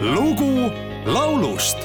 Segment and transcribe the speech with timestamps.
[0.00, 0.70] lugu
[1.06, 1.78] laulust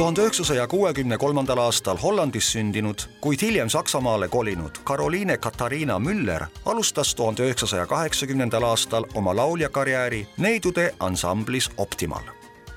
[0.00, 7.14] tuhande üheksasaja kuuekümne kolmandal aastal Hollandis sündinud, kuid hiljem Saksamaale kolinud Caroline Katariina Müller alustas
[7.14, 12.22] tuhande üheksasaja kaheksakümnendal aastal oma lauljakarjääri neidude ansamblis Optimal.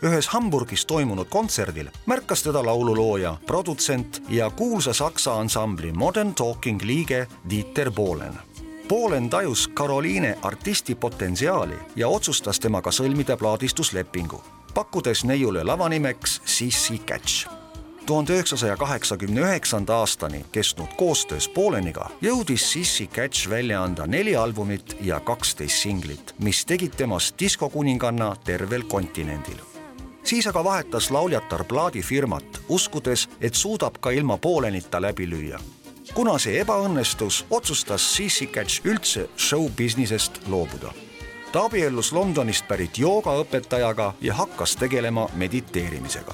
[0.03, 7.27] ühes Hamburgis toimunud kontserdil märkas teda laululooja, produtsent ja kuulsa saksa ansambli Modern Talking liige
[7.49, 8.33] Dieter Bohlen
[8.87, 14.43] Polen tajus Caroline artisti potentsiaali ja otsustas temaga sõlmida plaadistuslepingu,
[14.73, 17.47] pakkudes neiule lavanimeks Sissi Catch.
[18.05, 24.97] tuhande üheksasaja kaheksakümne üheksanda aastani kestnud koostöös Poleniga jõudis Sissi Catch välja anda neli albumit
[25.01, 29.57] ja kaksteist singlit, mis tegid temast diskokuninganna tervel kontinendil
[30.23, 35.59] siis aga vahetas lauljatar plaadifirmat, uskudes, et suudab ka ilma Polenita läbi lüüa.
[36.13, 40.93] kuna see ebaõnnestus, otsustas Sissi Catch üldse show-businessest loobuda.
[41.53, 46.33] Ta abiellus Londonist pärit joogaõpetajaga ja hakkas tegelema mediteerimisega.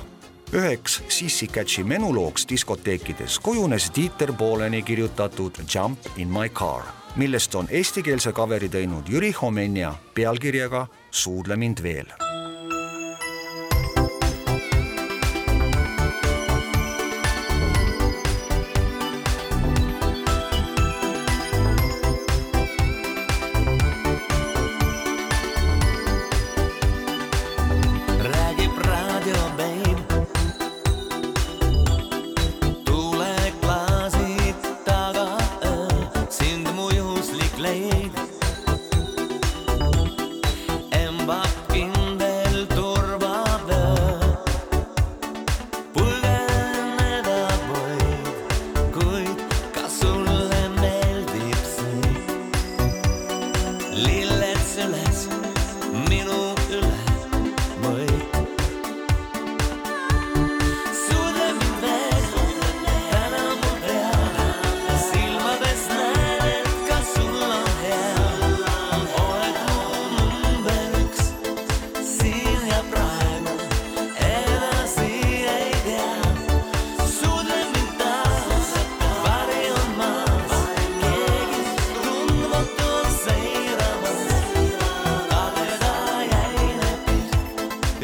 [0.54, 6.84] üheks Sissi Catchi menulooks diskoteekides kujunes Dieter Bohleni kirjutatud Jump in my car,
[7.16, 12.08] millest on eestikeelse kaveri teinud Jüri Homenja pealkirjaga Suudle mind veel
[37.80, 38.29] way.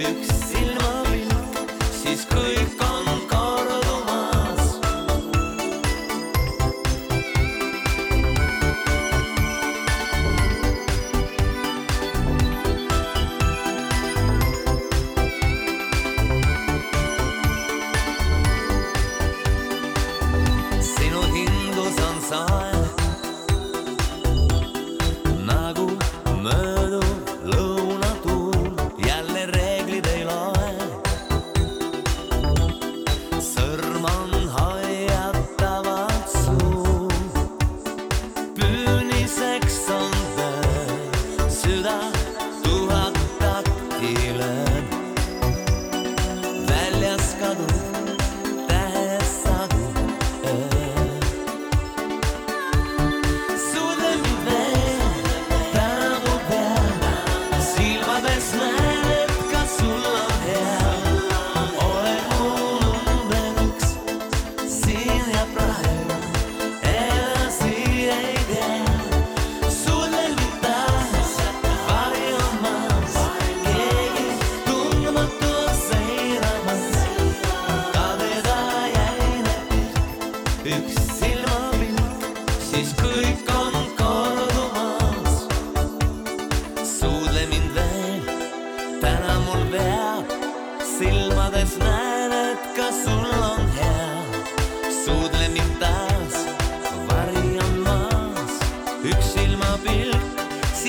[0.10, 1.32] üks silmapill,
[2.02, 2.55] siis kui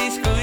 [0.06, 0.35] siis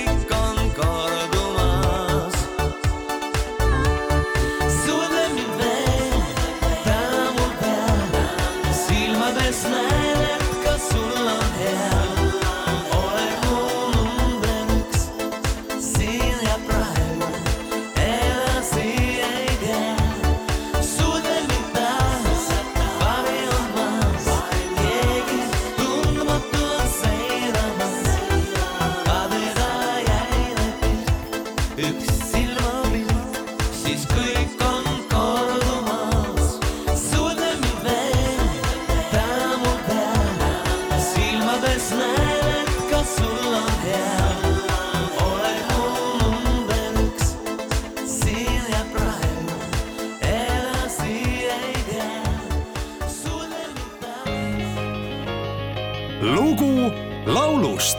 [56.24, 56.92] lugu
[57.28, 57.98] laulust